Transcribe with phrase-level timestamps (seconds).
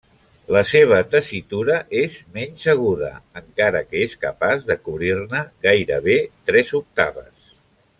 [0.53, 3.11] La seva tessitura és menys aguda,
[3.43, 7.57] encara que és capaç de cobrir-ne gairebé tres octaves.